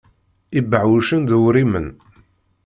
[0.59, 1.87] Ibeɛɛucen d uwrimen.